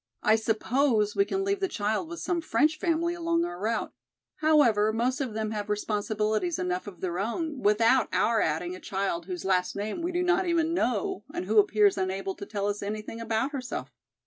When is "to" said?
12.37-12.47